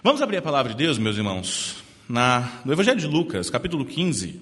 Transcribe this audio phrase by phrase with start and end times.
[0.00, 4.40] Vamos abrir a palavra de Deus, meus irmãos, na, no Evangelho de Lucas, capítulo 15.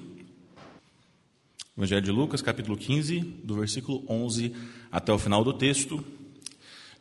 [1.74, 4.54] Evangelho de Lucas, capítulo 15, do versículo 11
[4.92, 6.04] até o final do texto,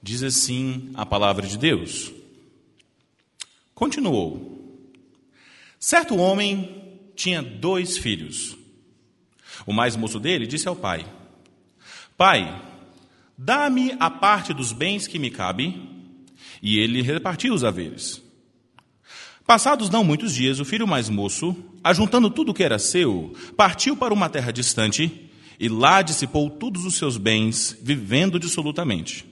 [0.01, 2.13] diz assim a palavra de Deus.
[3.73, 4.87] Continuou:
[5.77, 8.55] Certo homem tinha dois filhos.
[9.65, 11.05] O mais moço dele disse ao pai:
[12.15, 12.63] Pai,
[13.37, 15.93] dá-me a parte dos bens que me cabe.
[16.61, 18.24] E ele repartiu os haveres.
[19.45, 23.95] Passados não muitos dias, o filho mais moço, ajuntando tudo o que era seu, partiu
[23.95, 29.23] para uma terra distante e lá dissipou todos os seus bens, vivendo dissolutamente.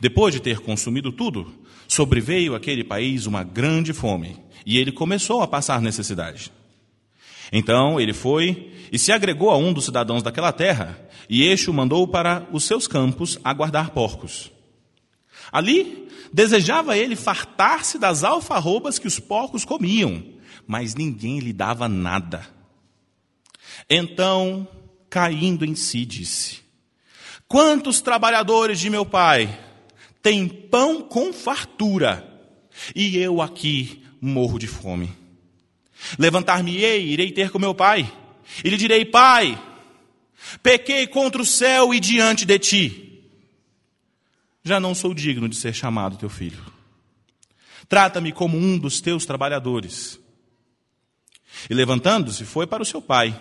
[0.00, 1.52] Depois de ter consumido tudo,
[1.86, 6.50] sobreveio àquele país uma grande fome e ele começou a passar necessidade.
[7.52, 10.98] Então ele foi e se agregou a um dos cidadãos daquela terra,
[11.28, 14.50] e este o mandou para os seus campos a guardar porcos.
[15.52, 16.03] Ali
[16.34, 20.20] Desejava ele fartar-se das alfarrobas que os porcos comiam,
[20.66, 22.44] mas ninguém lhe dava nada.
[23.88, 24.66] Então,
[25.08, 26.58] caindo em si, disse:
[27.46, 29.56] Quantos trabalhadores de meu pai
[30.20, 32.28] têm pão com fartura,
[32.96, 35.12] e eu aqui morro de fome?
[36.18, 38.12] Levantar-me-ei, irei ter com meu pai,
[38.64, 39.56] e lhe direi: Pai,
[40.60, 43.13] pequei contra o céu e diante de ti
[44.64, 46.64] já não sou digno de ser chamado teu filho.
[47.88, 50.18] Trata-me como um dos teus trabalhadores.
[51.68, 53.38] E levantando-se, foi para o seu pai.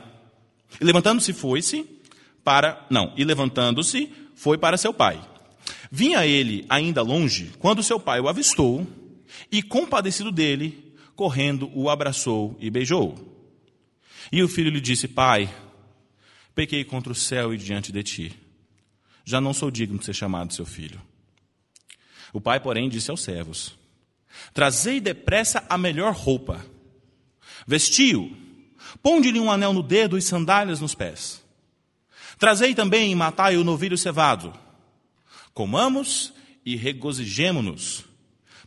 [0.80, 1.86] E levantando-se, foi-se
[2.44, 2.86] para.
[2.90, 5.22] Não, e levantando-se, foi para seu pai.
[5.90, 8.86] Vinha ele ainda longe, quando seu pai o avistou,
[9.52, 13.16] e compadecido dele, correndo, o abraçou e beijou.
[14.32, 15.54] E o filho lhe disse: Pai,
[16.54, 18.34] pequei contra o céu e diante de ti.
[19.24, 21.00] Já não sou digno de ser chamado seu filho.
[22.34, 23.78] O pai, porém, disse aos servos:
[24.54, 26.66] Trazei depressa a melhor roupa,
[27.68, 28.36] vestiu,
[29.04, 31.44] ponde-lhe um anel no dedo e sandálias nos pés.
[32.40, 34.52] Trazei também e matai o novilho cevado.
[35.54, 36.34] Comamos
[36.66, 38.06] e regozijemo-nos,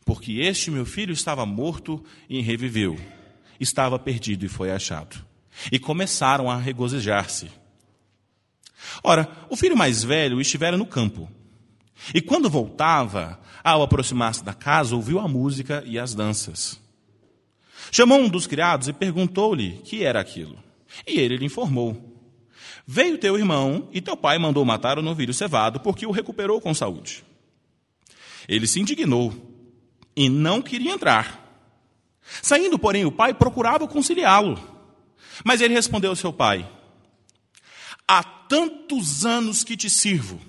[0.05, 2.97] porque este meu filho estava morto e reviveu,
[3.59, 5.16] estava perdido e foi achado.
[5.72, 7.50] E começaram a regozijar-se.
[9.03, 11.28] Ora, o filho mais velho estivera no campo.
[12.15, 16.81] E quando voltava, ao aproximar-se da casa, ouviu a música e as danças.
[17.91, 20.56] Chamou um dos criados e perguntou-lhe que era aquilo.
[21.04, 22.16] E ele lhe informou:
[22.87, 26.72] Veio teu irmão e teu pai mandou matar o novilho cevado porque o recuperou com
[26.72, 27.25] saúde.
[28.49, 29.34] Ele se indignou
[30.15, 31.44] e não queria entrar.
[32.41, 34.60] Saindo, porém, o pai procurava conciliá-lo.
[35.44, 36.71] Mas ele respondeu ao seu pai:
[38.06, 40.41] Há tantos anos que te sirvo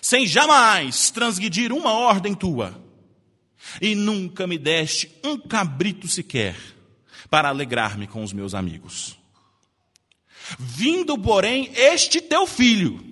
[0.00, 2.80] sem jamais transgredir uma ordem tua,
[3.80, 6.56] e nunca me deste um cabrito sequer
[7.28, 9.16] para alegrar-me com os meus amigos.
[10.58, 13.04] Vindo, porém, este teu filho,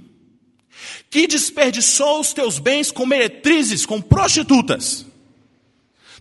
[1.10, 5.06] que desperdiçou os teus bens com meretrizes, com prostitutas,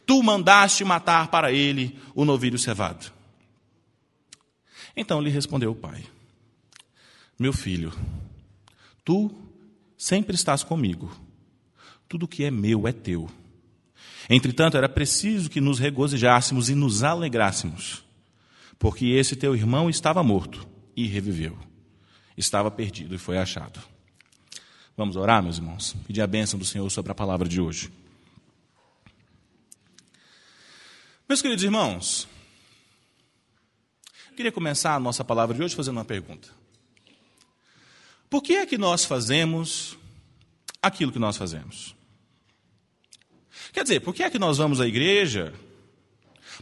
[0.06, 3.12] tu mandaste matar para ele o novilho cevado.
[4.96, 6.04] Então lhe respondeu o pai:
[7.38, 7.94] Meu filho,
[9.04, 9.32] tu
[9.98, 11.12] sempre estás comigo.
[12.08, 13.30] Tudo que é meu é teu.
[14.30, 18.04] Entretanto, era preciso que nos regozijássemos e nos alegrássemos,
[18.78, 21.58] porque esse teu irmão estava morto e reviveu.
[22.38, 23.80] Estava perdido e foi achado.
[24.96, 25.96] Vamos orar, meus irmãos?
[26.06, 27.92] Pedir a bênção do Senhor sobre a palavra de hoje.
[31.28, 32.28] Meus queridos irmãos,
[34.36, 36.57] queria começar a nossa palavra de hoje fazendo uma pergunta.
[38.30, 39.98] Por que é que nós fazemos
[40.82, 41.96] aquilo que nós fazemos?
[43.72, 45.54] Quer dizer, por que é que nós vamos à igreja?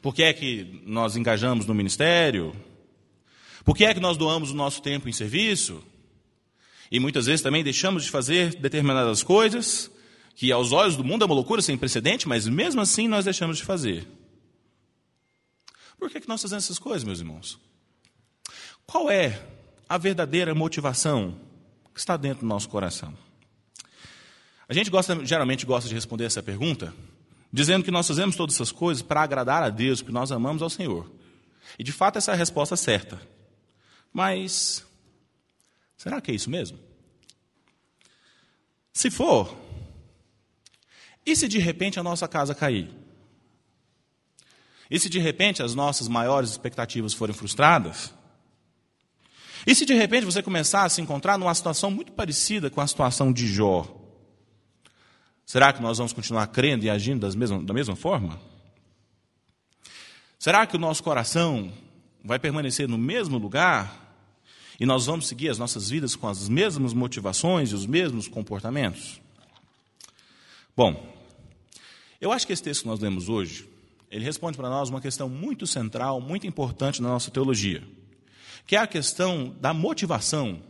[0.01, 2.55] Por que é que nós engajamos no ministério?
[3.63, 5.83] Por que é que nós doamos o nosso tempo em serviço?
[6.91, 9.89] E muitas vezes também deixamos de fazer determinadas coisas
[10.35, 13.57] que aos olhos do mundo é uma loucura sem precedente, mas mesmo assim nós deixamos
[13.57, 14.05] de fazer.
[15.97, 17.57] Por que, é que nós fazemos essas coisas, meus irmãos?
[18.85, 19.41] Qual é
[19.87, 21.39] a verdadeira motivação
[21.95, 23.17] que está dentro do nosso coração?
[24.67, 26.93] A gente gosta, geralmente gosta de responder essa pergunta
[27.51, 30.69] dizendo que nós fazemos todas essas coisas para agradar a Deus, porque nós amamos ao
[30.69, 31.09] Senhor.
[31.79, 33.19] E de fato essa é a resposta certa.
[34.11, 34.85] Mas
[35.95, 36.77] será que é isso mesmo?
[38.91, 39.55] Se for,
[41.25, 42.89] e se de repente a nossa casa cair?
[44.91, 48.13] E se de repente as nossas maiores expectativas forem frustradas?
[49.65, 52.87] E se de repente você começar a se encontrar numa situação muito parecida com a
[52.87, 53.85] situação de Jó?
[55.45, 58.39] Será que nós vamos continuar crendo e agindo mesmas, da mesma forma?
[60.37, 61.71] Será que o nosso coração
[62.23, 64.03] vai permanecer no mesmo lugar
[64.79, 69.19] e nós vamos seguir as nossas vidas com as mesmas motivações e os mesmos comportamentos?
[70.75, 71.15] Bom,
[72.19, 73.67] eu acho que esse texto que nós lemos hoje,
[74.11, 77.83] ele responde para nós uma questão muito central, muito importante na nossa teologia,
[78.65, 80.61] que é a questão da motivação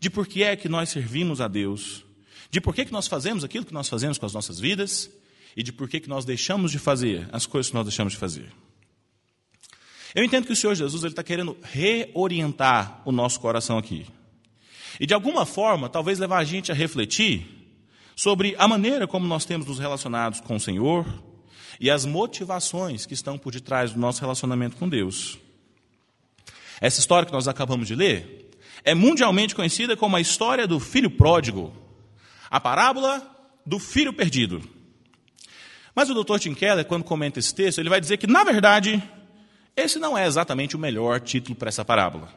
[0.00, 2.04] de por que é que nós servimos a Deus,
[2.50, 5.10] de por que, que nós fazemos aquilo que nós fazemos com as nossas vidas
[5.56, 8.18] e de por que, que nós deixamos de fazer as coisas que nós deixamos de
[8.18, 8.52] fazer.
[10.14, 14.06] Eu entendo que o Senhor Jesus está querendo reorientar o nosso coração aqui.
[15.00, 17.46] E de alguma forma, talvez levar a gente a refletir
[18.14, 21.06] sobre a maneira como nós temos nos relacionados com o Senhor
[21.80, 25.38] e as motivações que estão por detrás do nosso relacionamento com Deus.
[26.80, 28.50] Essa história que nós acabamos de ler
[28.84, 31.72] é mundialmente conhecida como a história do filho pródigo,
[32.50, 33.22] a parábola
[33.64, 34.62] do filho perdido.
[35.94, 36.38] Mas o Dr.
[36.38, 39.02] Tim Keller, quando comenta esse texto, ele vai dizer que, na verdade,
[39.76, 42.28] esse não é exatamente o melhor título para essa parábola.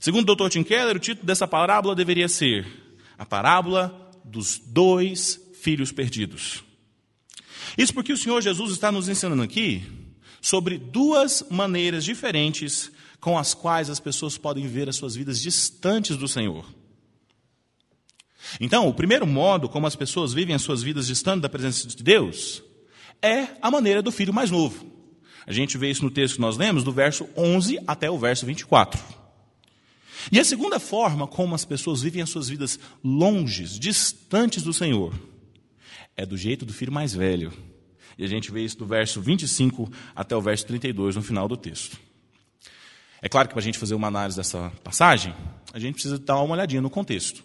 [0.00, 0.48] Segundo o Dr.
[0.48, 2.66] Tim Keller, o título dessa parábola deveria ser
[3.16, 6.62] A Parábola dos Dois Filhos Perdidos.
[7.78, 9.84] Isso porque o Senhor Jesus está nos ensinando aqui
[10.40, 16.16] sobre duas maneiras diferentes com as quais as pessoas podem viver as suas vidas distantes
[16.16, 16.64] do Senhor.
[18.60, 22.02] Então, o primeiro modo como as pessoas vivem as suas vidas distantes da presença de
[22.02, 22.62] Deus
[23.22, 24.86] é a maneira do filho mais novo.
[25.46, 28.44] A gente vê isso no texto que nós lemos, do verso 11 até o verso
[28.44, 29.00] 24.
[30.30, 35.14] E a segunda forma como as pessoas vivem as suas vidas longes, distantes do Senhor,
[36.16, 37.52] é do jeito do filho mais velho.
[38.18, 41.56] E a gente vê isso do verso 25 até o verso 32, no final do
[41.56, 41.98] texto.
[43.22, 45.34] É claro que para a gente fazer uma análise dessa passagem,
[45.72, 47.42] a gente precisa dar uma olhadinha no contexto.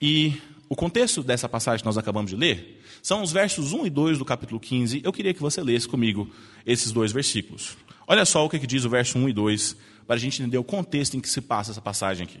[0.00, 3.90] E o contexto dessa passagem que nós acabamos de ler são os versos 1 e
[3.90, 5.00] 2 do capítulo 15.
[5.04, 6.28] Eu queria que você lesse comigo
[6.66, 7.76] esses dois versículos.
[8.06, 9.76] Olha só o que diz o verso 1 e 2,
[10.06, 12.40] para a gente entender o contexto em que se passa essa passagem aqui.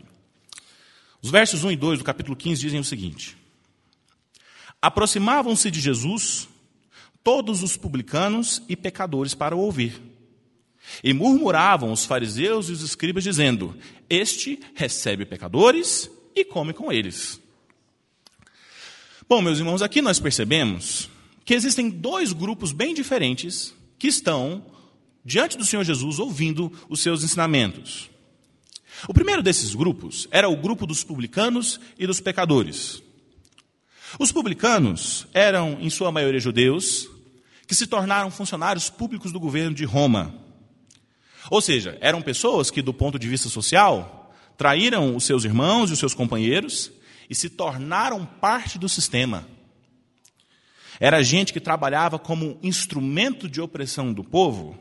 [1.22, 3.36] Os versos 1 e 2 do capítulo 15 dizem o seguinte:
[4.82, 6.48] Aproximavam-se de Jesus
[7.24, 10.00] todos os publicanos e pecadores para o ouvir.
[11.02, 13.76] E murmuravam os fariseus e os escribas, dizendo:
[14.08, 17.40] Este recebe pecadores e come com eles.
[19.28, 21.10] Bom, meus irmãos, aqui nós percebemos
[21.44, 24.64] que existem dois grupos bem diferentes que estão
[25.24, 28.08] diante do Senhor Jesus ouvindo os seus ensinamentos.
[29.08, 33.02] O primeiro desses grupos era o grupo dos publicanos e dos pecadores.
[34.18, 37.08] Os publicanos eram, em sua maioria, judeus
[37.66, 40.34] que se tornaram funcionários públicos do governo de Roma.
[41.50, 45.92] Ou seja, eram pessoas que, do ponto de vista social, traíram os seus irmãos e
[45.92, 46.90] os seus companheiros
[47.28, 49.46] e se tornaram parte do sistema.
[50.98, 54.78] Era gente que trabalhava como instrumento de opressão do povo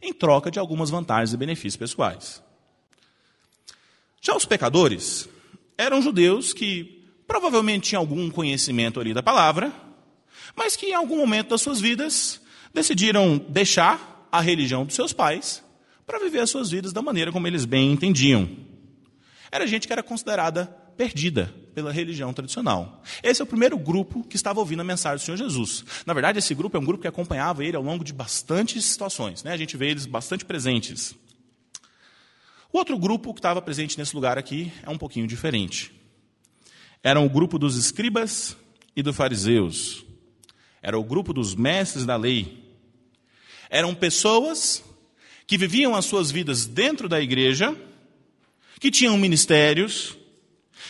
[0.00, 2.42] em troca de algumas vantagens e benefícios pessoais.
[4.20, 5.28] Já os pecadores
[5.78, 9.72] eram judeus que provavelmente tinham algum conhecimento ali da palavra,
[10.56, 12.40] mas que em algum momento das suas vidas
[12.74, 15.62] decidiram deixar a religião dos seus pais
[16.12, 18.46] para viver as suas vidas da maneira como eles bem entendiam.
[19.50, 23.02] Era gente que era considerada perdida pela religião tradicional.
[23.22, 25.82] Esse é o primeiro grupo que estava ouvindo a mensagem do Senhor Jesus.
[26.04, 29.42] Na verdade, esse grupo é um grupo que acompanhava ele ao longo de bastantes situações.
[29.42, 29.52] Né?
[29.52, 31.14] A gente vê eles bastante presentes.
[32.70, 35.98] O outro grupo que estava presente nesse lugar aqui é um pouquinho diferente.
[37.02, 38.54] Era o grupo dos escribas
[38.94, 40.04] e dos fariseus.
[40.82, 42.70] Era o grupo dos mestres da lei.
[43.70, 44.84] Eram pessoas
[45.52, 47.76] que viviam as suas vidas dentro da igreja,
[48.80, 50.16] que tinham ministérios,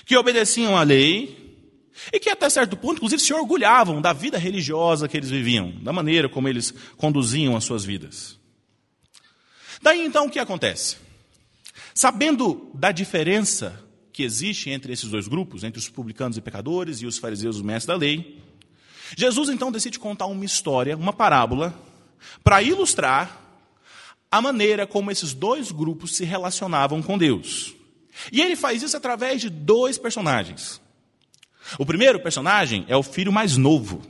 [0.07, 1.67] que obedeciam à lei
[2.13, 5.93] e que até certo ponto, inclusive, se orgulhavam da vida religiosa que eles viviam, da
[5.93, 8.39] maneira como eles conduziam as suas vidas.
[9.83, 10.97] Daí então o que acontece?
[11.93, 17.07] Sabendo da diferença que existe entre esses dois grupos, entre os publicanos e pecadores e
[17.07, 18.41] os fariseus, os mestres da lei,
[19.17, 21.75] Jesus então decide contar uma história, uma parábola,
[22.45, 23.42] para ilustrar
[24.33, 27.77] a maneira como esses dois grupos se relacionavam com Deus.
[28.33, 30.81] E ele faz isso através de dois personagens.
[31.79, 34.01] O primeiro personagem é o filho mais novo.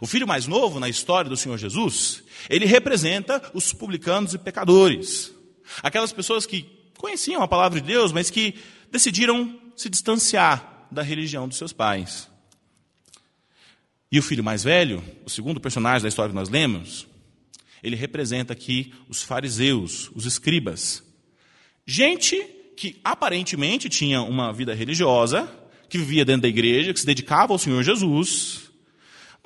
[0.00, 5.32] O filho mais novo na história do Senhor Jesus, ele representa os publicanos e pecadores.
[5.82, 6.62] Aquelas pessoas que
[6.96, 8.54] conheciam a palavra de Deus, mas que
[8.92, 12.30] decidiram se distanciar da religião dos seus pais.
[14.12, 17.08] E o filho mais velho, o segundo personagem da história que nós lemos,
[17.86, 21.04] ele representa aqui os fariseus, os escribas.
[21.86, 22.36] Gente
[22.76, 25.48] que aparentemente tinha uma vida religiosa,
[25.88, 28.72] que vivia dentro da igreja, que se dedicava ao Senhor Jesus,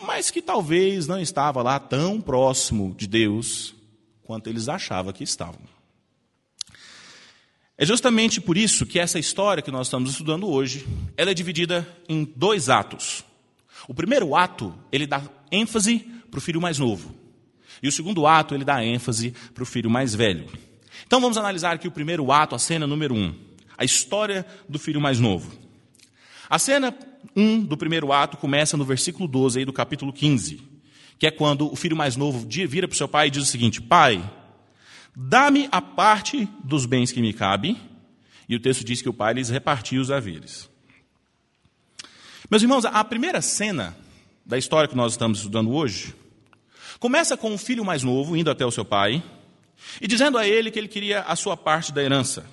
[0.02, 3.74] mas que talvez não estava lá tão próximo de Deus
[4.22, 5.60] quanto eles achavam que estavam.
[7.76, 11.86] É justamente por isso que essa história que nós estamos estudando hoje, ela é dividida
[12.08, 13.22] em dois atos.
[13.86, 15.98] O primeiro ato, ele dá ênfase
[16.30, 17.19] para o filho mais novo.
[17.82, 20.46] E o segundo ato, ele dá ênfase para o filho mais velho.
[21.06, 23.34] Então vamos analisar aqui o primeiro ato, a cena número um.
[23.76, 25.52] A história do filho mais novo.
[26.48, 26.94] A cena
[27.36, 30.60] 1 um do primeiro ato começa no versículo 12 aí do capítulo 15,
[31.18, 33.46] que é quando o filho mais novo vira para o seu pai e diz o
[33.46, 34.22] seguinte: Pai,
[35.14, 37.76] Dá-me a parte dos bens que me cabe.
[38.48, 40.68] E o texto diz que o pai lhes repartiu os haveres.
[42.50, 43.96] Meus irmãos, a primeira cena
[44.44, 46.14] da história que nós estamos estudando hoje
[47.00, 49.22] começa com o filho mais novo indo até o seu pai
[50.00, 52.46] e dizendo a ele que ele queria a sua parte da herança.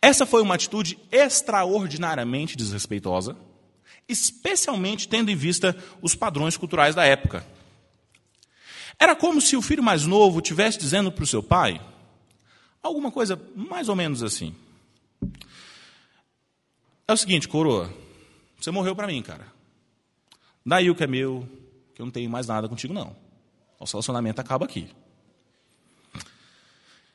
[0.00, 3.36] Essa foi uma atitude extraordinariamente desrespeitosa,
[4.08, 7.44] especialmente tendo em vista os padrões culturais da época.
[8.98, 11.80] Era como se o filho mais novo tivesse dizendo para o seu pai
[12.82, 14.54] alguma coisa mais ou menos assim.
[17.08, 17.92] É o seguinte, coroa,
[18.60, 19.52] você morreu para mim, cara.
[20.64, 21.48] Daí o que é meu,
[21.94, 23.16] que eu não tenho mais nada contigo, não.
[23.78, 24.88] O relacionamento acaba aqui.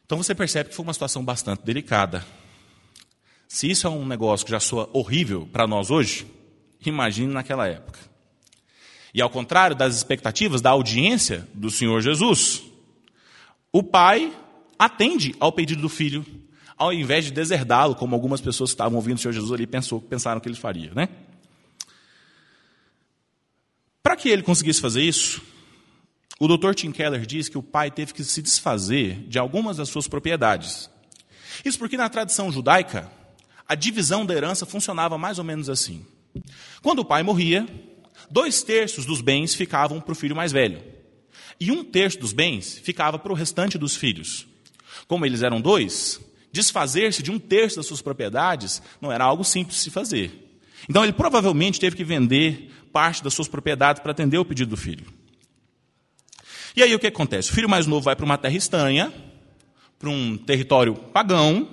[0.05, 2.25] Então você percebe que foi uma situação bastante delicada.
[3.48, 6.25] Se isso é um negócio que já soa horrível para nós hoje,
[6.86, 8.00] imagine naquela época.
[9.13, 12.63] E ao contrário das expectativas da audiência do Senhor Jesus,
[13.71, 14.33] o pai
[14.77, 16.25] atende ao pedido do filho,
[16.77, 20.00] ao invés de deserdá-lo, como algumas pessoas que estavam ouvindo o Senhor Jesus ali pensou,
[20.00, 20.93] pensaram que ele faria.
[20.93, 21.09] Né?
[24.09, 25.39] Para que ele conseguisse fazer isso,
[26.39, 26.73] o Dr.
[26.73, 30.89] Tim Keller diz que o pai teve que se desfazer de algumas das suas propriedades.
[31.63, 33.07] Isso porque na tradição judaica,
[33.67, 36.03] a divisão da herança funcionava mais ou menos assim.
[36.81, 37.67] Quando o pai morria,
[38.31, 40.81] dois terços dos bens ficavam para o filho mais velho.
[41.59, 44.47] E um terço dos bens ficava para o restante dos filhos.
[45.07, 46.19] Como eles eram dois,
[46.51, 50.49] desfazer-se de um terço das suas propriedades não era algo simples de se fazer.
[50.89, 54.77] Então ele provavelmente teve que vender parte das suas propriedades para atender o pedido do
[54.77, 55.05] filho.
[56.75, 57.51] E aí o que acontece?
[57.51, 59.13] O filho mais novo vai para uma terra estranha,
[59.98, 61.67] para um território pagão,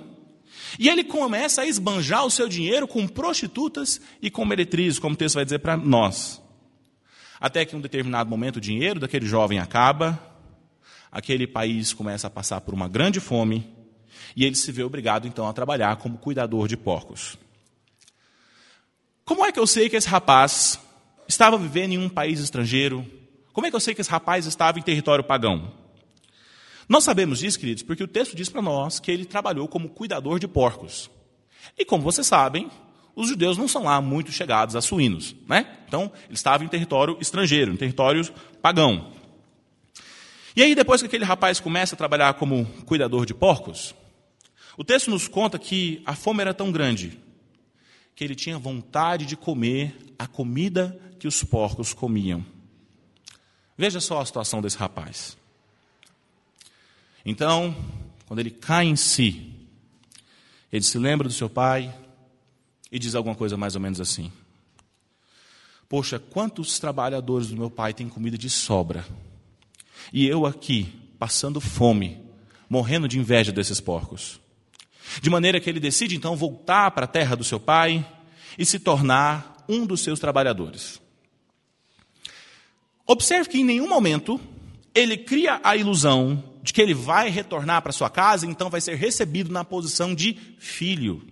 [0.77, 5.17] e ele começa a esbanjar o seu dinheiro com prostitutas e com meretrizes, como o
[5.17, 6.41] texto vai dizer para nós.
[7.39, 10.19] Até que em um determinado momento o dinheiro daquele jovem acaba,
[11.11, 13.67] aquele país começa a passar por uma grande fome
[14.35, 17.37] e ele se vê obrigado então a trabalhar como cuidador de porcos.
[19.23, 20.79] Como é que eu sei que esse rapaz
[21.27, 23.05] estava vivendo em um país estrangeiro?
[23.53, 25.71] Como é que eu sei que esse rapaz estava em território pagão?
[26.87, 30.39] Nós sabemos disso, queridos, porque o texto diz para nós que ele trabalhou como cuidador
[30.39, 31.09] de porcos.
[31.77, 32.69] E como vocês sabem,
[33.15, 35.35] os judeus não são lá muito chegados a suínos.
[35.47, 35.65] Né?
[35.87, 38.23] Então, ele estava em território estrangeiro, em território
[38.61, 39.11] pagão.
[40.55, 43.93] E aí, depois que aquele rapaz começa a trabalhar como cuidador de porcos,
[44.77, 47.19] o texto nos conta que a fome era tão grande
[48.17, 52.43] que ele tinha vontade de comer a comida que os porcos comiam.
[53.77, 55.37] Veja só a situação desse rapaz.
[57.23, 57.75] Então,
[58.25, 59.53] quando ele cai em si,
[60.73, 61.95] ele se lembra do seu pai,
[62.91, 64.31] e diz alguma coisa mais ou menos assim:
[65.87, 69.05] Poxa, quantos trabalhadores do meu pai têm comida de sobra?
[70.11, 72.19] E eu aqui, passando fome,
[72.67, 74.39] morrendo de inveja desses porcos.
[75.21, 78.05] De maneira que ele decide então voltar para a terra do seu pai
[78.57, 81.01] e se tornar um dos seus trabalhadores.
[83.05, 84.39] Observe que em nenhum momento
[84.93, 88.81] ele cria a ilusão de que ele vai retornar para sua casa e então vai
[88.81, 91.25] ser recebido na posição de filho.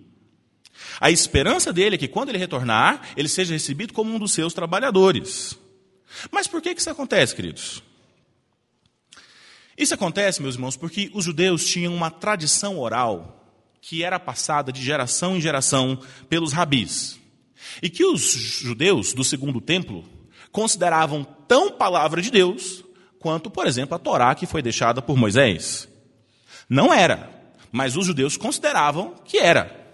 [1.00, 4.54] A esperança dele é que quando ele retornar, ele seja recebido como um dos seus
[4.54, 5.58] trabalhadores.
[6.30, 7.82] Mas por que isso acontece, queridos?
[9.76, 13.45] Isso acontece, meus irmãos, porque os judeus tinham uma tradição oral
[13.80, 17.20] que era passada de geração em geração pelos rabis.
[17.82, 20.04] E que os judeus do segundo templo
[20.50, 22.84] consideravam tão palavra de Deus
[23.18, 25.88] quanto, por exemplo, a Torá que foi deixada por Moisés.
[26.68, 27.30] Não era,
[27.70, 29.84] mas os judeus consideravam que era.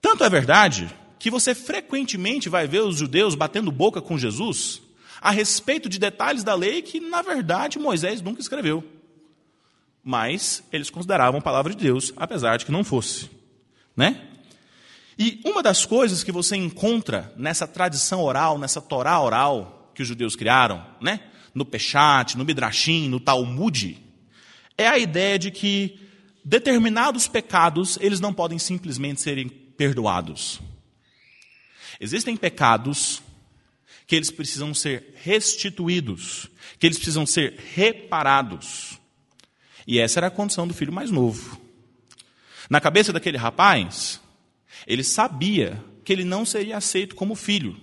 [0.00, 4.82] Tanto é verdade que você frequentemente vai ver os judeus batendo boca com Jesus
[5.20, 8.82] a respeito de detalhes da lei que, na verdade, Moisés nunca escreveu.
[10.02, 13.30] Mas eles consideravam a palavra de Deus, apesar de que não fosse.
[13.96, 14.20] Né?
[15.18, 20.08] E uma das coisas que você encontra nessa tradição oral, nessa Torá oral que os
[20.08, 21.20] judeus criaram, né?
[21.54, 23.98] no Peshat, no Midrashim, no Talmud,
[24.78, 26.00] é a ideia de que
[26.44, 30.60] determinados pecados eles não podem simplesmente serem perdoados.
[32.00, 33.22] Existem pecados
[34.06, 38.99] que eles precisam ser restituídos, que eles precisam ser reparados.
[39.90, 41.60] E essa era a condição do filho mais novo.
[42.70, 44.20] Na cabeça daquele rapaz,
[44.86, 47.76] ele sabia que ele não seria aceito como filho.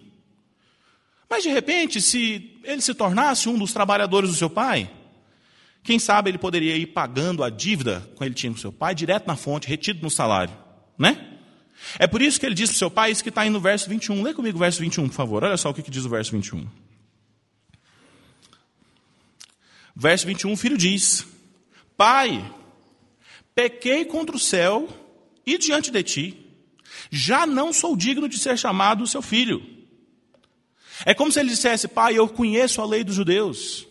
[1.29, 4.89] Mas de repente, se ele se tornasse um dos trabalhadores do seu pai,
[5.83, 9.27] quem sabe ele poderia ir pagando a dívida que ele tinha com seu pai, direto
[9.27, 10.55] na fonte, retido no salário.
[10.97, 11.37] Né?
[11.99, 13.59] É por isso que ele diz para o seu pai isso que está aí no
[13.59, 14.23] verso 21.
[14.23, 15.43] Lê comigo o verso 21, por favor.
[15.43, 16.65] Olha só o que, que diz o verso 21.
[19.93, 21.35] Verso 21, o filho diz:
[21.97, 22.53] Pai,
[23.55, 24.87] pequei contra o céu
[25.43, 26.47] e diante de ti,
[27.09, 29.65] já não sou digno de ser chamado seu filho.
[31.05, 33.87] É como se ele dissesse: Pai, eu conheço a lei dos judeus.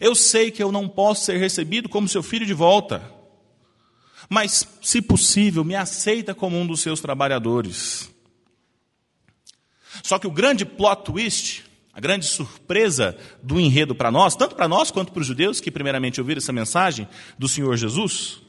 [0.00, 3.02] Eu sei que eu não posso ser recebido como seu filho de volta.
[4.28, 8.10] Mas, se possível, me aceita como um dos seus trabalhadores.
[10.02, 14.68] Só que o grande plot twist, a grande surpresa do enredo para nós, tanto para
[14.68, 18.40] nós quanto para os judeus que primeiramente ouviram essa mensagem do Senhor Jesus,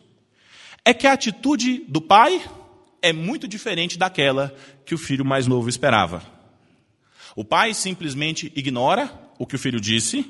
[0.85, 2.41] é que a atitude do pai
[3.01, 4.55] é muito diferente daquela
[4.85, 6.23] que o filho mais novo esperava.
[7.35, 10.29] O pai simplesmente ignora o que o filho disse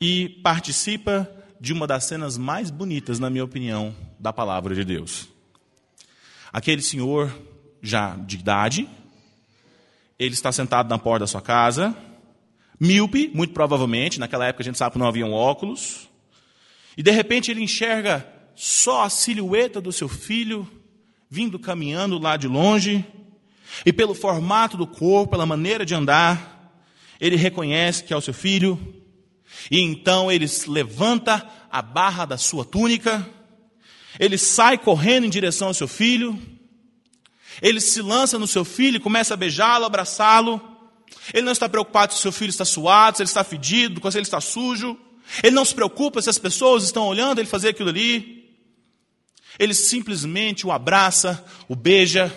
[0.00, 1.30] e participa
[1.60, 5.28] de uma das cenas mais bonitas, na minha opinião, da palavra de Deus.
[6.50, 7.30] Aquele senhor,
[7.82, 8.88] já de idade,
[10.20, 11.96] ele está sentado na porta da sua casa,
[12.78, 16.10] míope, muito provavelmente, naquela época a gente sabe que não haviam óculos,
[16.94, 20.70] e de repente ele enxerga só a silhueta do seu filho
[21.30, 23.02] vindo caminhando lá de longe,
[23.86, 26.70] e pelo formato do corpo, pela maneira de andar,
[27.18, 28.78] ele reconhece que é o seu filho,
[29.70, 33.26] e então ele levanta a barra da sua túnica,
[34.18, 36.38] ele sai correndo em direção ao seu filho,
[37.60, 40.60] ele se lança no seu filho começa a beijá-lo, abraçá-lo.
[41.32, 44.26] Ele não está preocupado se seu filho está suado, se ele está fedido, se ele
[44.26, 44.98] está sujo.
[45.42, 48.56] Ele não se preocupa se as pessoas estão olhando ele fazer aquilo ali.
[49.58, 52.34] Ele simplesmente o abraça, o beija,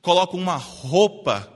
[0.00, 1.50] coloca uma roupa,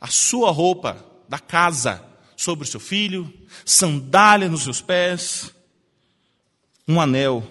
[0.00, 2.04] a sua roupa da casa,
[2.40, 3.30] sobre o seu filho,
[3.66, 5.54] sandália nos seus pés,
[6.88, 7.46] um anel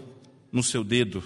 [0.52, 1.24] no seu dedo.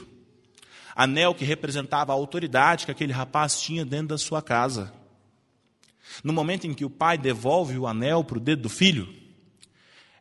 [0.95, 4.93] Anel que representava a autoridade que aquele rapaz tinha dentro da sua casa.
[6.23, 9.13] No momento em que o pai devolve o anel para o dedo do filho,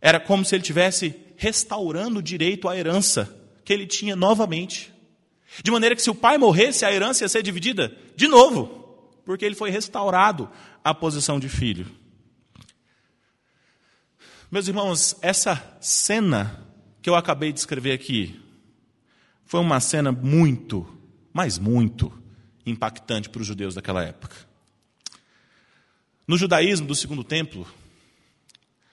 [0.00, 4.92] era como se ele tivesse restaurando o direito à herança que ele tinha novamente.
[5.62, 8.66] De maneira que se o pai morresse, a herança ia ser dividida de novo,
[9.24, 10.50] porque ele foi restaurado
[10.82, 11.86] à posição de filho.
[14.50, 16.66] Meus irmãos, essa cena
[17.00, 18.41] que eu acabei de escrever aqui
[19.44, 20.86] foi uma cena muito,
[21.32, 22.12] mas muito
[22.64, 24.36] impactante para os judeus daquela época.
[26.26, 27.66] No judaísmo do segundo templo,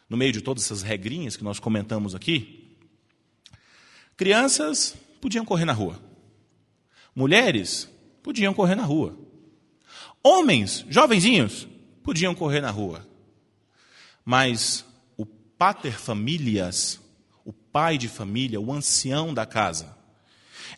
[0.09, 2.75] no meio de todas essas regrinhas que nós comentamos aqui,
[4.17, 6.01] crianças podiam correr na rua.
[7.15, 7.89] Mulheres
[8.23, 9.17] podiam correr na rua.
[10.23, 11.67] Homens, jovenzinhos,
[12.03, 13.07] podiam correr na rua.
[14.25, 14.85] Mas
[15.15, 16.99] o pater familias,
[17.45, 19.95] o pai de família, o ancião da casa,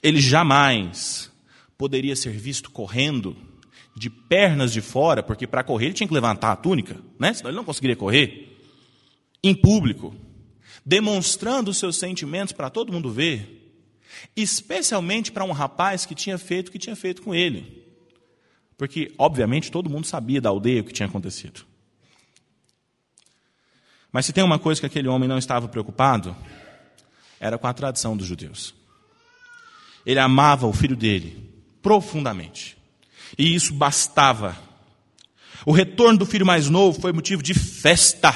[0.01, 1.31] ele jamais
[1.77, 3.35] poderia ser visto correndo
[3.95, 7.33] de pernas de fora, porque para correr ele tinha que levantar a túnica, né?
[7.33, 8.57] senão ele não conseguiria correr,
[9.43, 10.15] em público,
[10.85, 13.61] demonstrando os seus sentimentos para todo mundo ver
[14.35, 17.81] especialmente para um rapaz que tinha feito o que tinha feito com ele.
[18.77, 21.65] Porque, obviamente, todo mundo sabia da aldeia o que tinha acontecido.
[24.11, 26.35] Mas se tem uma coisa que aquele homem não estava preocupado,
[27.39, 28.73] era com a tradição dos judeus.
[30.05, 31.49] Ele amava o filho dele
[31.81, 32.77] profundamente.
[33.37, 34.57] E isso bastava.
[35.65, 38.33] O retorno do filho mais novo foi motivo de festa.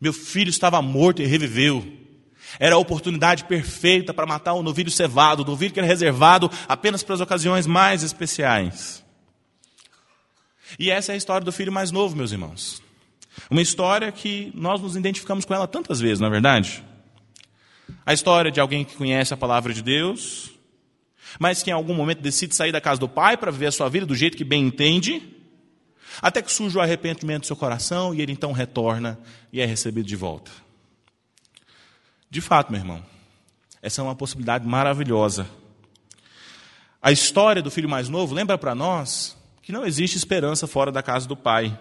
[0.00, 1.84] Meu filho estava morto e reviveu.
[2.58, 7.02] Era a oportunidade perfeita para matar o novilho cevado, o novilho que era reservado apenas
[7.02, 9.04] para as ocasiões mais especiais.
[10.78, 12.82] E essa é a história do filho mais novo, meus irmãos.
[13.50, 16.82] Uma história que nós nos identificamos com ela tantas vezes, não é verdade?
[18.04, 20.50] A história de alguém que conhece a palavra de Deus,
[21.38, 23.88] mas que em algum momento decide sair da casa do pai para viver a sua
[23.88, 25.22] vida do jeito que bem entende,
[26.22, 29.18] até que surge o arrependimento do seu coração e ele então retorna
[29.52, 30.50] e é recebido de volta.
[32.30, 33.04] De fato, meu irmão,
[33.82, 35.48] essa é uma possibilidade maravilhosa.
[37.00, 41.02] A história do filho mais novo lembra para nós que não existe esperança fora da
[41.02, 41.78] casa do pai.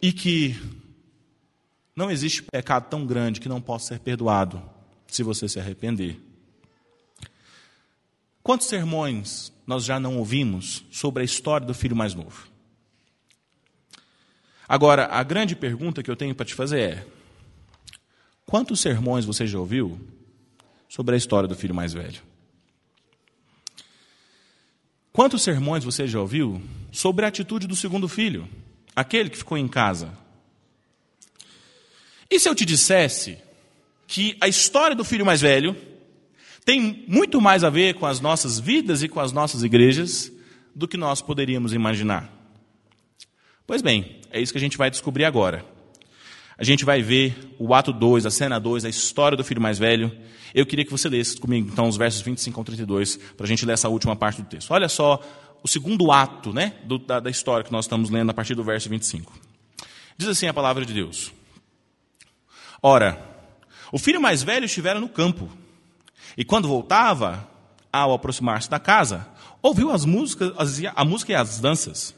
[0.00, 0.58] E que
[1.94, 4.62] não existe pecado tão grande que não possa ser perdoado
[5.06, 6.20] se você se arrepender.
[8.42, 12.48] Quantos sermões nós já não ouvimos sobre a história do filho mais novo?
[14.68, 17.06] Agora, a grande pergunta que eu tenho para te fazer é:
[18.46, 20.00] quantos sermões você já ouviu
[20.88, 22.22] sobre a história do filho mais velho?
[25.12, 28.48] Quantos sermões você já ouviu sobre a atitude do segundo filho,
[28.94, 30.16] aquele que ficou em casa?
[32.30, 33.38] E se eu te dissesse
[34.06, 35.76] que a história do filho mais velho
[36.64, 40.30] tem muito mais a ver com as nossas vidas e com as nossas igrejas
[40.74, 42.30] do que nós poderíamos imaginar?
[43.66, 45.64] Pois bem, é isso que a gente vai descobrir agora.
[46.56, 49.78] A gente vai ver o ato 2, a cena 2, a história do filho mais
[49.78, 50.12] velho.
[50.54, 53.64] Eu queria que você lesse comigo, então, os versos 25 ao 32, para a gente
[53.64, 54.70] ler essa última parte do texto.
[54.70, 55.20] Olha só
[55.62, 58.62] o segundo ato né, do, da, da história que nós estamos lendo a partir do
[58.62, 59.32] verso 25.
[60.18, 61.32] Diz assim a palavra de Deus:
[62.82, 63.20] Ora,
[63.92, 65.48] o filho mais velho estivera no campo,
[66.36, 67.48] e quando voltava,
[67.92, 69.26] ao aproximar-se da casa,
[69.60, 70.52] ouviu as músicas,
[70.94, 72.14] a música e as danças.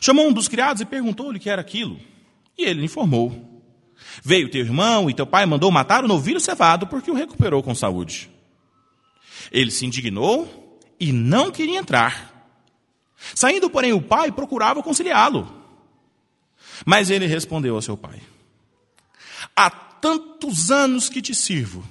[0.00, 1.98] Chamou um dos criados e perguntou-lhe o que era aquilo.
[2.56, 3.62] E ele informou:
[4.22, 7.74] Veio teu irmão e teu pai mandou matar o novilho cevado porque o recuperou com
[7.74, 8.30] saúde.
[9.50, 12.30] Ele se indignou e não queria entrar.
[13.34, 15.56] Saindo, porém, o pai procurava conciliá-lo.
[16.84, 18.20] Mas ele respondeu ao seu pai:
[19.60, 21.86] Há tantos anos que te sirvo,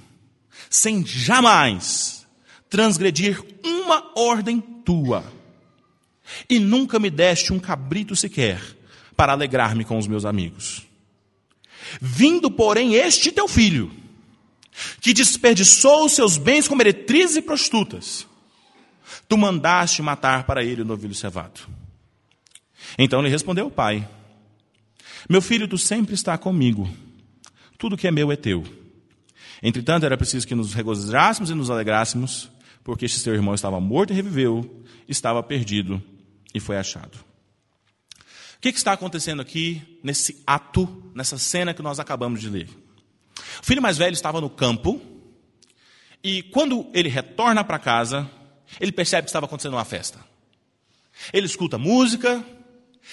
[0.68, 2.26] sem jamais
[2.68, 5.24] transgredir uma ordem tua
[6.48, 8.60] e nunca me deste um cabrito sequer
[9.14, 10.84] para alegrar-me com os meus amigos.
[12.00, 13.88] Vindo, porém, este teu filho,
[15.00, 18.26] que desperdiçou os seus bens com meretrizes e prostitutas,
[19.28, 21.60] tu mandaste matar para ele o novilho cevado.
[22.98, 24.08] Então lhe respondeu o pai:
[25.28, 26.92] Meu filho, tu sempre está comigo,
[27.80, 28.62] tudo que é meu é teu.
[29.62, 32.50] Entretanto, era preciso que nos regozijássemos e nos alegrássemos,
[32.84, 36.00] porque este seu irmão estava morto e reviveu, estava perdido
[36.54, 37.16] e foi achado.
[38.56, 42.68] O que, está acontecendo aqui nesse ato, nessa cena que nós acabamos de ler?
[43.62, 45.00] O filho mais velho estava no campo
[46.22, 48.30] e quando ele retorna para casa,
[48.78, 50.22] ele percebe que estava acontecendo uma festa.
[51.32, 52.44] Ele escuta música,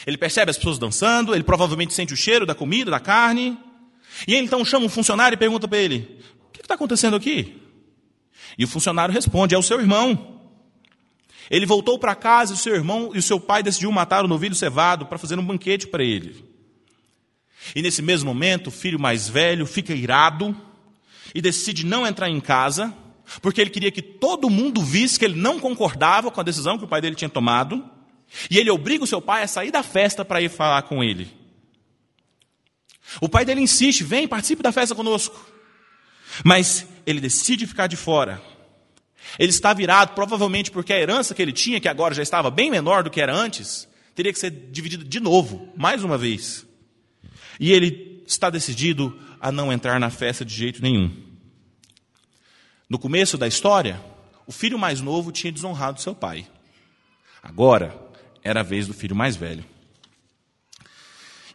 [0.05, 3.57] ele percebe as pessoas dançando, ele provavelmente sente o cheiro da comida, da carne.
[4.25, 7.61] E ele então chama um funcionário e pergunta para ele: O que está acontecendo aqui?
[8.57, 10.35] E o funcionário responde: É o seu irmão.
[11.49, 14.27] Ele voltou para casa e o seu irmão e o seu pai decidiu matar o
[14.27, 16.43] novilho cevado para fazer um banquete para ele.
[17.75, 20.55] E nesse mesmo momento, o filho mais velho fica irado
[21.33, 22.93] e decide não entrar em casa,
[23.41, 26.85] porque ele queria que todo mundo visse que ele não concordava com a decisão que
[26.85, 27.83] o pai dele tinha tomado,
[28.49, 31.36] e ele obriga o seu pai a sair da festa para ir falar com ele.
[33.21, 35.39] O pai dele insiste: vem, participe da festa conosco.
[36.43, 38.41] Mas ele decide ficar de fora.
[39.37, 42.71] Ele está virado, provavelmente porque a herança que ele tinha, que agora já estava bem
[42.71, 46.65] menor do que era antes, teria que ser dividida de novo, mais uma vez.
[47.59, 51.11] E ele está decidido a não entrar na festa de jeito nenhum.
[52.89, 54.01] No começo da história,
[54.45, 56.47] o filho mais novo tinha desonrado seu pai.
[57.43, 57.97] Agora
[58.43, 59.63] era a vez do filho mais velho.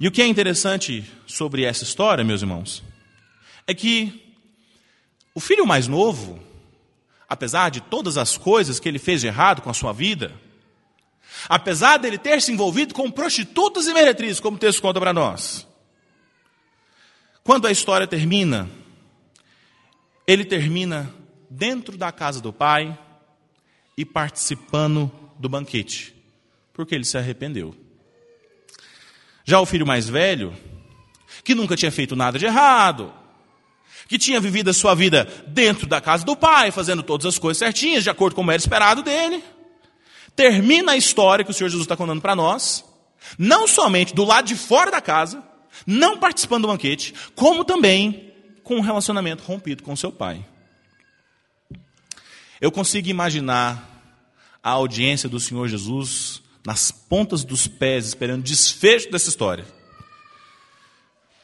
[0.03, 2.83] E o que é interessante sobre essa história, meus irmãos,
[3.69, 4.37] é que
[5.33, 6.43] o filho mais novo
[7.29, 10.35] apesar de todas as coisas que ele fez de errado com a sua vida,
[11.49, 15.67] apesar dele ter se envolvido com prostitutas e meretrizes, como o texto conta para nós.
[17.43, 18.69] Quando a história termina,
[20.27, 21.15] ele termina
[21.49, 22.99] dentro da casa do pai
[23.97, 26.15] e participando do banquete,
[26.75, 27.82] porque ele se arrependeu.
[29.45, 30.55] Já o filho mais velho,
[31.45, 33.13] que nunca tinha feito nada de errado,
[34.09, 37.59] que tinha vivido a sua vida dentro da casa do pai, fazendo todas as coisas
[37.59, 39.43] certinhas, de acordo com o era esperado dele.
[40.37, 42.85] Termina a história que o Senhor Jesus está contando para nós,
[43.39, 45.43] não somente do lado de fora da casa,
[45.87, 50.45] não participando do banquete, como também com um relacionamento rompido com seu pai.
[52.61, 53.89] Eu consigo imaginar
[54.63, 56.32] a audiência do Senhor Jesus
[56.65, 59.65] nas pontas dos pés, esperando desfecho dessa história.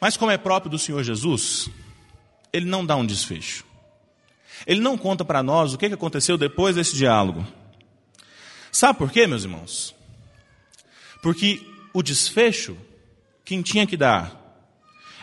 [0.00, 1.68] Mas, como é próprio do Senhor Jesus,
[2.52, 3.64] ele não dá um desfecho.
[4.66, 7.46] Ele não conta para nós o que aconteceu depois desse diálogo.
[8.70, 9.94] Sabe por quê, meus irmãos?
[11.22, 11.60] Porque
[11.92, 12.76] o desfecho,
[13.44, 14.36] quem tinha que dar,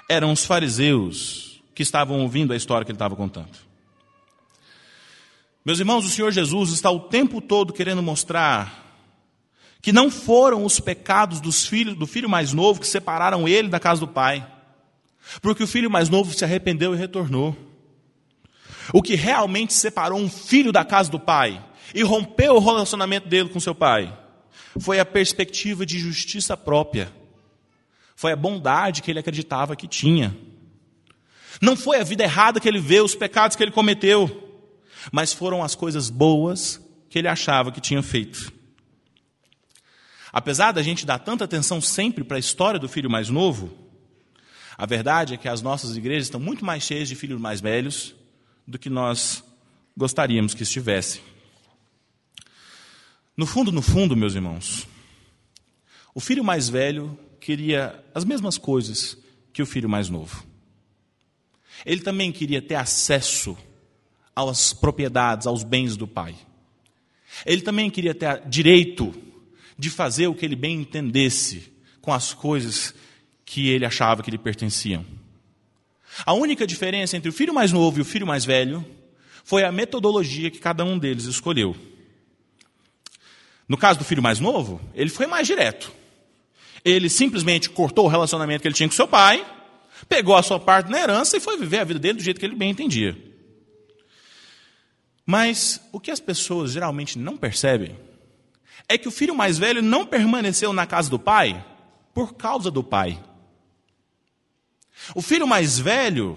[0.09, 3.65] eram os fariseus que estavam ouvindo a história que ele estava contando.
[5.63, 8.84] Meus irmãos, o Senhor Jesus está o tempo todo querendo mostrar
[9.85, 13.79] que não foram os pecados dos filhos, do filho mais novo que separaram ele da
[13.79, 14.43] casa do pai.
[15.43, 17.55] Porque o filho mais novo se arrependeu e retornou.
[18.91, 23.49] O que realmente separou um filho da casa do pai e rompeu o relacionamento dele
[23.49, 24.11] com seu pai
[24.79, 27.13] foi a perspectiva de justiça própria.
[28.15, 30.35] Foi a bondade que ele acreditava que tinha.
[31.61, 34.65] Não foi a vida errada que ele vê, os pecados que ele cometeu,
[35.11, 38.54] mas foram as coisas boas que ele achava que tinha feito.
[40.35, 43.73] Apesar da gente dar tanta atenção sempre para a história do filho mais novo,
[44.77, 48.13] a verdade é que as nossas igrejas estão muito mais cheias de filhos mais velhos
[48.67, 49.41] do que nós
[49.95, 51.21] gostaríamos que estivessem.
[53.37, 54.85] No fundo, no fundo, meus irmãos,
[56.13, 59.17] o filho mais velho queria as mesmas coisas
[59.53, 60.45] que o filho mais novo.
[61.85, 63.57] Ele também queria ter acesso
[64.35, 66.35] às propriedades, aos bens do pai.
[67.45, 69.23] Ele também queria ter direito
[69.77, 72.93] de fazer o que ele bem entendesse com as coisas
[73.45, 75.05] que ele achava que lhe pertenciam.
[76.25, 78.85] A única diferença entre o filho mais novo e o filho mais velho
[79.43, 81.75] foi a metodologia que cada um deles escolheu.
[83.67, 85.91] No caso do filho mais novo, ele foi mais direto.
[86.83, 89.45] Ele simplesmente cortou o relacionamento que ele tinha com seu pai,
[90.07, 92.45] pegou a sua parte na herança e foi viver a vida dele do jeito que
[92.45, 93.17] ele bem entendia.
[95.25, 97.95] Mas o que as pessoas geralmente não percebem
[98.87, 101.63] é que o filho mais velho não permaneceu na casa do pai
[102.13, 103.21] por causa do pai.
[105.13, 106.35] O filho mais velho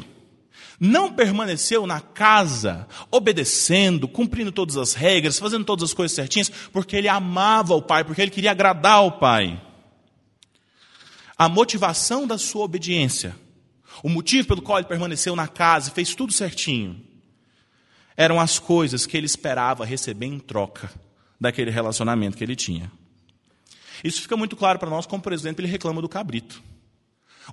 [0.81, 6.97] não permaneceu na casa, obedecendo, cumprindo todas as regras, fazendo todas as coisas certinhas, porque
[6.97, 9.61] ele amava o pai, porque ele queria agradar o pai.
[11.37, 13.37] A motivação da sua obediência,
[14.03, 17.05] o motivo pelo qual ele permaneceu na casa e fez tudo certinho,
[18.17, 20.91] eram as coisas que ele esperava receber em troca
[21.41, 22.91] daquele relacionamento que ele tinha.
[24.03, 26.63] Isso fica muito claro para nós, como por exemplo, ele reclama do cabrito.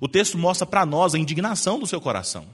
[0.00, 2.46] O texto mostra para nós a indignação do seu coração.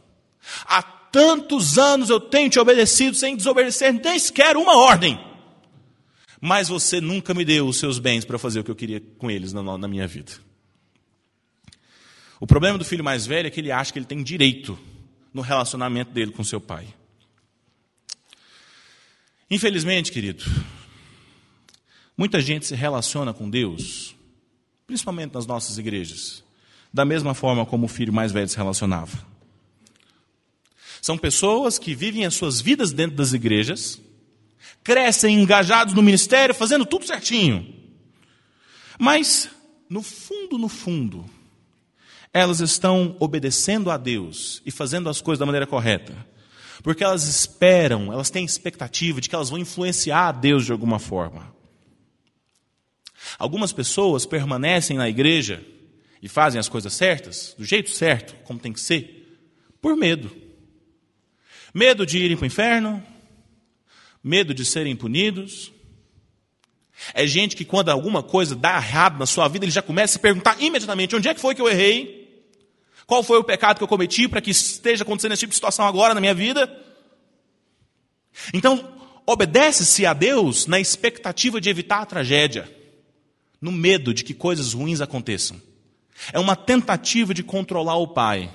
[0.64, 5.21] Há tantos anos eu tenho te obedecido sem desobedecer nem sequer uma ordem.
[6.40, 9.31] Mas você nunca me deu os seus bens para fazer o que eu queria com
[9.31, 10.33] eles na, na minha vida.
[12.40, 14.77] O problema do filho mais velho é que ele acha que ele tem direito
[15.33, 16.87] no relacionamento dele com seu pai.
[19.49, 20.42] Infelizmente, querido,
[22.23, 24.15] muita gente se relaciona com Deus,
[24.87, 26.45] principalmente nas nossas igrejas,
[26.95, 29.27] da mesma forma como o filho mais velho se relacionava.
[31.01, 34.01] São pessoas que vivem as suas vidas dentro das igrejas,
[34.85, 37.75] crescem engajados no ministério, fazendo tudo certinho.
[39.01, 39.51] Mas,
[39.91, 41.29] no fundo, no fundo,
[42.33, 46.15] elas estão obedecendo a Deus e fazendo as coisas da maneira correta.
[46.85, 51.01] Porque elas esperam, elas têm expectativa de que elas vão influenciar a Deus de alguma
[51.01, 51.61] forma.
[53.42, 55.64] Algumas pessoas permanecem na igreja
[56.22, 59.37] e fazem as coisas certas, do jeito certo, como tem que ser,
[59.81, 60.31] por medo.
[61.74, 63.02] Medo de irem para o inferno,
[64.22, 65.72] medo de serem punidos.
[67.12, 70.18] É gente que, quando alguma coisa dá errado na sua vida, ele já começa a
[70.18, 72.46] se perguntar imediatamente: onde é que foi que eu errei?
[73.09, 75.85] Qual foi o pecado que eu cometi para que esteja acontecendo esse tipo de situação
[75.85, 76.72] agora na minha vida?
[78.55, 82.82] Então, obedece-se a Deus na expectativa de evitar a tragédia,
[83.62, 85.62] no medo de que coisas ruins aconteçam.
[86.33, 88.53] É uma tentativa de controlar o pai,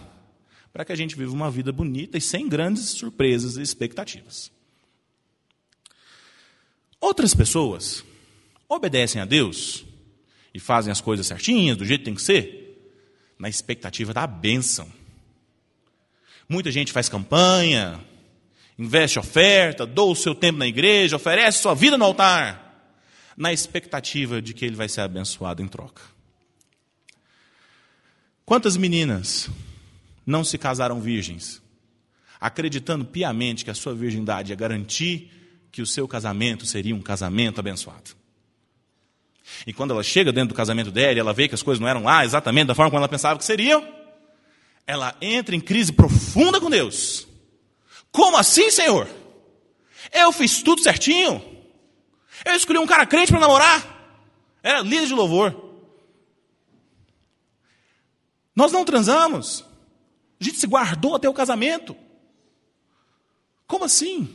[0.74, 4.52] para que a gente viva uma vida bonita e sem grandes surpresas e expectativas.
[7.00, 8.04] Outras pessoas
[8.67, 9.86] obedecem a Deus
[10.54, 12.91] e fazem as coisas certinhas, do jeito que tem que ser,
[13.39, 14.91] na expectativa da bênção.
[16.50, 18.04] Muita gente faz campanha,
[18.78, 22.67] investe oferta, doa o seu tempo na igreja, oferece sua vida no altar,
[23.38, 26.02] na expectativa de que ele vai ser abençoado em troca.
[28.43, 29.47] Quantas meninas
[30.26, 31.62] não se casaram virgens,
[32.41, 35.32] acreditando piamente que a sua virgindade ia garantir
[35.71, 38.15] que o seu casamento seria um casamento abençoado?
[39.65, 41.88] E quando ela chega dentro do casamento dela e ela vê que as coisas não
[41.88, 43.88] eram lá exatamente da forma como ela pensava que seriam,
[44.86, 47.28] ela entra em crise profunda com Deus.
[48.12, 49.08] Como assim, Senhor?
[50.12, 51.57] Eu fiz tudo certinho.
[52.48, 53.86] Eu escolhi um cara crente para namorar.
[54.64, 55.54] Era líder de louvor.
[58.56, 59.66] Nós não transamos.
[60.40, 61.94] A gente se guardou até o casamento.
[63.68, 64.34] Como assim?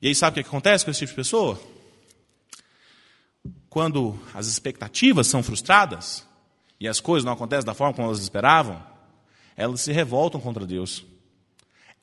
[0.00, 1.60] E aí sabe o que acontece com esse tipo de pessoa?
[3.68, 6.24] Quando as expectativas são frustradas
[6.78, 8.80] e as coisas não acontecem da forma como elas esperavam,
[9.56, 11.04] elas se revoltam contra Deus.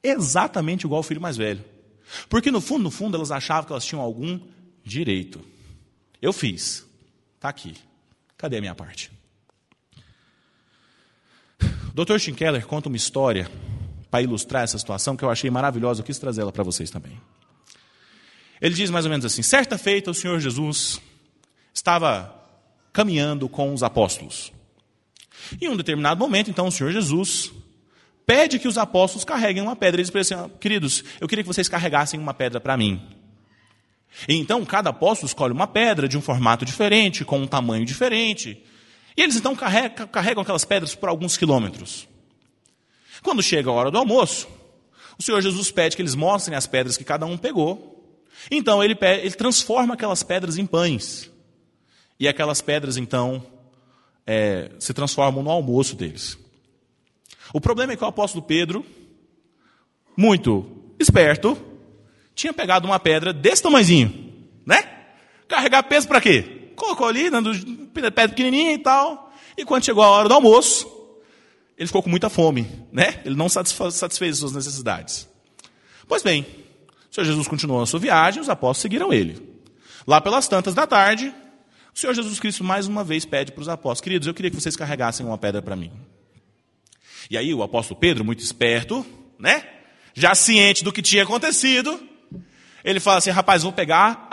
[0.04, 1.64] Exatamente igual o filho mais velho.
[2.30, 4.40] Porque no fundo, no fundo, elas achavam que elas tinham algum
[4.84, 5.42] direito.
[6.22, 6.86] Eu fiz.
[7.36, 7.76] Está aqui.
[8.38, 9.12] Cadê a minha parte?
[11.94, 12.18] Dr.
[12.20, 13.50] Schinkeller conta uma história
[14.12, 17.20] para ilustrar essa situação que eu achei maravilhosa, eu quis trazê-la para vocês também.
[18.62, 21.02] Ele diz mais ou menos assim: certa feita, o Senhor Jesus
[21.74, 22.34] estava
[22.92, 24.52] caminhando com os apóstolos.
[25.62, 27.52] Em um determinado momento, então, o Senhor Jesus
[28.26, 30.02] pede que os apóstolos carreguem uma pedra.
[30.02, 33.02] Eles dizem assim, queridos, eu queria que vocês carregassem uma pedra para mim.
[34.28, 38.64] E então, cada apóstolo escolhe uma pedra de um formato diferente, com um tamanho diferente.
[39.16, 42.08] E eles então carregam, carregam aquelas pedras por alguns quilômetros.
[43.22, 44.48] Quando chega a hora do almoço,
[45.18, 47.94] o Senhor Jesus pede que eles mostrem as pedras que cada um pegou.
[48.52, 51.30] Então ele, ele transforma aquelas pedras em pães.
[52.20, 53.46] E aquelas pedras, então,
[54.26, 56.38] é, se transformam no almoço deles.
[57.56, 58.86] O problema é que o apóstolo Pedro,
[60.18, 61.58] muito esperto,
[62.36, 64.34] tinha pegado uma pedra desse tamanhozinho,
[64.66, 64.84] né?
[65.48, 66.74] Carregar peso para quê?
[66.76, 67.54] Colocou ali, dando
[67.94, 69.32] pedra pequenininha e tal.
[69.58, 70.86] E quando chegou a hora do almoço,
[71.78, 73.22] ele ficou com muita fome, né?
[73.24, 75.26] Ele não satisfez suas necessidades.
[76.10, 76.42] Pois bem,
[77.10, 79.42] o Senhor Jesus continuou a sua viagem, os apóstolos seguiram ele.
[80.06, 81.34] Lá pelas tantas da tarde,
[81.94, 84.60] o Senhor Jesus Cristo mais uma vez pede para os apóstolos: Queridos, eu queria que
[84.60, 85.90] vocês carregassem uma pedra para mim.
[87.30, 89.06] E aí o apóstolo Pedro, muito esperto,
[89.40, 89.68] né?
[90.14, 92.00] Já ciente do que tinha acontecido,
[92.84, 94.30] ele fala assim: Rapaz, vou pegar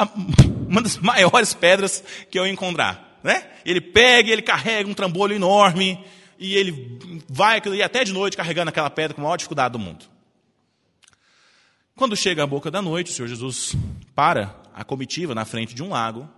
[0.69, 3.51] uma das maiores pedras que eu encontrar, né?
[3.65, 6.03] Ele pega, ele carrega um trambolho enorme
[6.39, 9.79] e ele vai e até de noite carregando aquela pedra com a maior dificuldade do
[9.79, 10.05] mundo.
[11.95, 13.77] Quando chega a boca da noite, o Senhor Jesus
[14.15, 16.29] para a comitiva na frente de um lago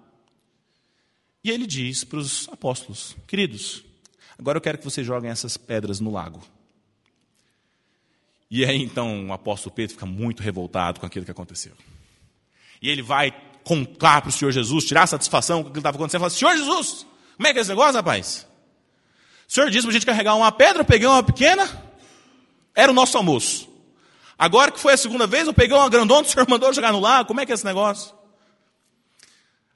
[1.42, 3.84] e ele diz para os apóstolos: Queridos,
[4.38, 6.42] agora eu quero que vocês joguem essas pedras no lago.
[8.50, 11.72] E aí então o apóstolo Pedro fica muito revoltado com aquilo que aconteceu.
[12.80, 16.20] E ele vai contar para o Senhor Jesus, tirar satisfação com o que estava acontecendo,
[16.20, 18.46] e fala: Senhor Jesus, como é que é esse negócio, rapaz?
[19.48, 21.68] O senhor disse para a gente carregar uma pedra, eu peguei uma pequena,
[22.74, 23.68] era o nosso almoço.
[24.38, 27.00] Agora que foi a segunda vez, eu peguei uma grandona, o senhor mandou jogar no
[27.00, 28.14] lago, como é que é esse negócio?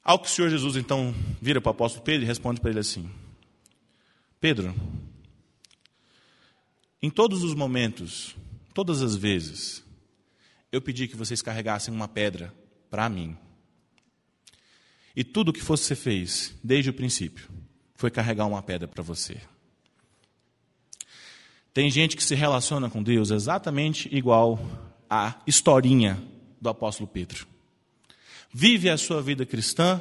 [0.02, 2.80] Ao que o Senhor Jesus então vira para o apóstolo Pedro e responde para ele
[2.80, 3.10] assim:
[4.40, 4.74] Pedro,
[7.02, 8.36] em todos os momentos,
[8.72, 9.84] todas as vezes,
[10.70, 12.54] eu pedi que vocês carregassem uma pedra
[12.88, 13.36] para mim.
[15.16, 17.48] E tudo o que você fez, desde o princípio,
[17.94, 19.40] foi carregar uma pedra para você.
[21.74, 24.60] Tem gente que se relaciona com Deus exatamente igual
[25.10, 26.22] à historinha
[26.60, 27.46] do apóstolo Pedro.
[28.52, 30.00] Vive a sua vida cristã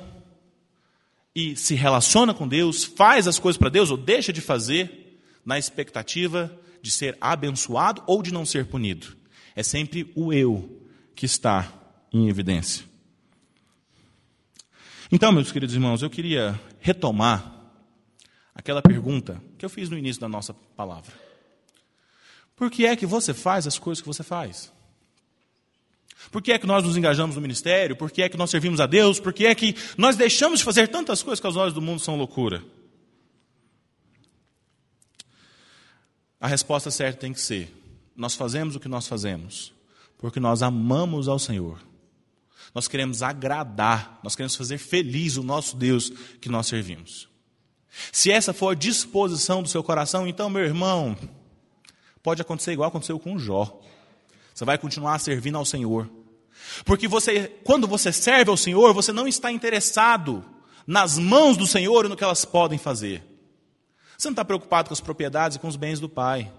[1.38, 5.60] e se relaciona com Deus, faz as coisas para Deus ou deixa de fazer na
[5.60, 9.16] expectativa de ser abençoado ou de não ser punido.
[9.56, 10.82] É sempre o eu
[11.14, 11.72] que está
[12.12, 12.86] em evidência.
[15.12, 17.72] Então, meus queridos irmãos, eu queria retomar
[18.56, 21.14] aquela pergunta que eu fiz no início da nossa palavra.
[22.56, 24.74] Por que é que você faz as coisas que você faz?
[26.32, 27.96] Por que é que nós nos engajamos no ministério?
[27.96, 29.20] Por que é que nós servimos a Deus?
[29.20, 32.00] Por que é que nós deixamos de fazer tantas coisas que aos olhos do mundo
[32.00, 32.64] são loucura?
[36.40, 37.74] A resposta certa tem que ser:
[38.16, 39.78] nós fazemos o que nós fazemos
[40.18, 41.80] porque nós amamos ao Senhor.
[42.74, 46.10] Nós queremos agradar, nós queremos fazer feliz o nosso Deus
[46.42, 47.30] que nós servimos.
[48.12, 51.18] Se essa for a disposição do seu coração, então, meu irmão,
[52.22, 53.80] pode acontecer igual aconteceu com Jó.
[54.58, 56.10] Você vai continuar servindo ao Senhor.
[56.84, 60.44] Porque você, quando você serve ao Senhor, você não está interessado
[60.88, 63.24] nas mãos do Senhor e no que elas podem fazer.
[64.18, 66.52] Você não está preocupado com as propriedades e com os bens do Pai.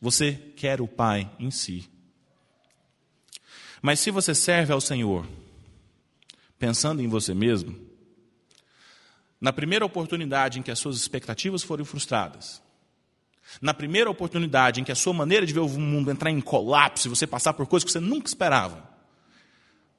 [0.00, 1.90] Você quer o Pai em si.
[3.82, 5.26] Mas se você serve ao Senhor,
[6.56, 7.76] pensando em você mesmo,
[9.40, 12.62] na primeira oportunidade em que as suas expectativas forem frustradas,
[13.60, 17.08] na primeira oportunidade em que a sua maneira de ver o mundo entrar em colapso
[17.08, 18.88] e você passar por coisas que você nunca esperava,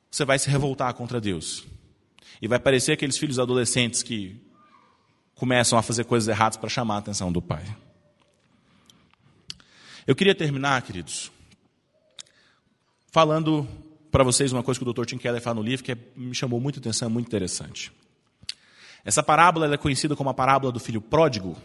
[0.09, 1.65] você vai se revoltar contra Deus.
[2.41, 4.41] E vai parecer aqueles filhos adolescentes que
[5.35, 7.63] começam a fazer coisas erradas para chamar a atenção do pai.
[10.05, 11.31] Eu queria terminar, queridos,
[13.11, 13.67] falando
[14.11, 15.05] para vocês uma coisa que o Dr.
[15.05, 17.91] Tim Keller fala no livro que é, me chamou muita atenção, é muito interessante.
[19.05, 21.57] Essa parábola é conhecida como a parábola do filho pródigo,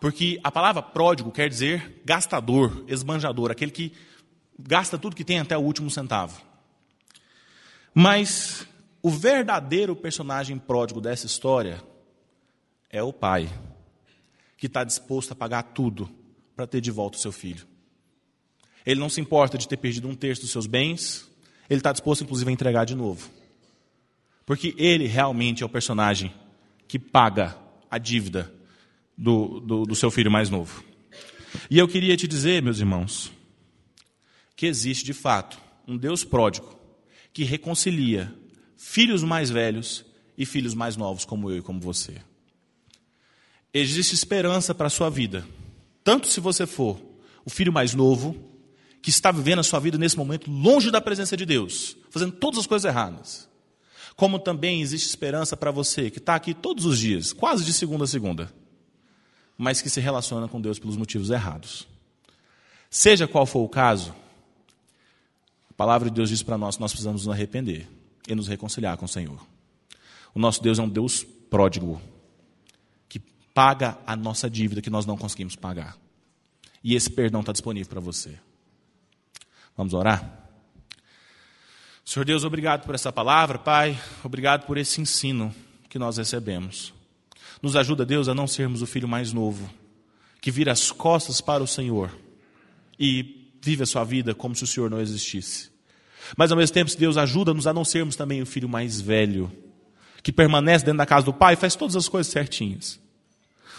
[0.00, 3.92] porque a palavra pródigo quer dizer gastador, esbanjador, aquele que
[4.58, 6.40] gasta tudo que tem até o último centavo.
[7.94, 8.66] Mas
[9.02, 11.82] o verdadeiro personagem pródigo dessa história
[12.88, 13.48] é o pai,
[14.56, 16.10] que está disposto a pagar tudo
[16.56, 17.66] para ter de volta o seu filho.
[18.84, 21.30] Ele não se importa de ter perdido um terço dos seus bens,
[21.68, 23.30] ele está disposto, inclusive, a entregar de novo.
[24.46, 26.34] Porque ele realmente é o personagem
[26.88, 27.56] que paga
[27.90, 28.52] a dívida
[29.20, 30.82] do, do, do seu filho mais novo.
[31.68, 33.30] E eu queria te dizer, meus irmãos,
[34.56, 36.74] que existe de fato um Deus pródigo
[37.32, 38.34] que reconcilia
[38.76, 40.04] filhos mais velhos
[40.38, 42.16] e filhos mais novos, como eu e como você.
[43.74, 45.46] Existe esperança para a sua vida.
[46.02, 46.98] Tanto se você for
[47.44, 48.34] o filho mais novo,
[49.02, 52.60] que está vivendo a sua vida nesse momento longe da presença de Deus, fazendo todas
[52.60, 53.48] as coisas erradas.
[54.16, 58.04] Como também existe esperança para você que está aqui todos os dias, quase de segunda
[58.04, 58.52] a segunda,
[59.60, 61.86] mas que se relaciona com Deus pelos motivos errados.
[62.88, 64.14] Seja qual for o caso,
[65.68, 67.86] a palavra de Deus diz para nós que nós precisamos nos arrepender
[68.26, 69.38] e nos reconciliar com o Senhor.
[70.34, 72.00] O nosso Deus é um Deus pródigo,
[73.06, 73.20] que
[73.52, 75.94] paga a nossa dívida que nós não conseguimos pagar.
[76.82, 78.38] E esse perdão está disponível para você.
[79.76, 80.48] Vamos orar?
[82.02, 84.00] Senhor Deus, obrigado por essa palavra, Pai.
[84.24, 85.54] Obrigado por esse ensino
[85.90, 86.98] que nós recebemos.
[87.62, 89.70] Nos ajuda, Deus, a não sermos o filho mais novo,
[90.40, 92.10] que vira as costas para o Senhor
[92.98, 95.70] e vive a sua vida como se o Senhor não existisse.
[96.36, 99.50] Mas ao mesmo tempo, Deus ajuda-nos a não sermos também o filho mais velho,
[100.22, 103.00] que permanece dentro da casa do Pai e faz todas as coisas certinhas.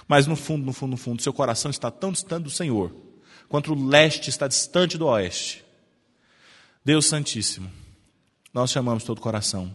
[0.07, 2.93] Mas no fundo, no fundo, no fundo, seu coração está tão distante do Senhor,
[3.47, 5.63] quanto o leste está distante do oeste.
[6.83, 7.71] Deus Santíssimo,
[8.53, 9.73] nós chamamos todo coração.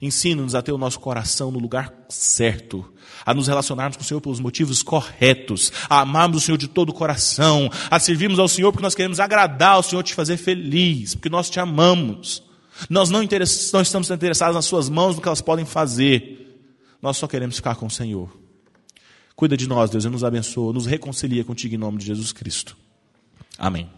[0.00, 2.84] Ensina-nos a ter o nosso coração no lugar certo,
[3.24, 6.90] a nos relacionarmos com o Senhor pelos motivos corretos, a amarmos o Senhor de todo
[6.90, 11.14] o coração, a servirmos ao Senhor porque nós queremos agradar ao Senhor, te fazer feliz,
[11.14, 12.42] porque nós te amamos.
[12.88, 16.62] Nós não, não estamos interessados nas Suas mãos, no que elas podem fazer.
[17.02, 18.30] Nós só queremos ficar com o Senhor.
[19.34, 22.76] Cuida de nós, Deus, e nos abençoa, nos reconcilia contigo em nome de Jesus Cristo.
[23.56, 23.97] Amém.